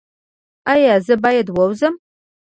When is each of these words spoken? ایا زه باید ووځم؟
ایا 0.73 0.95
زه 1.05 1.15
باید 1.23 1.47
ووځم؟ 1.51 1.95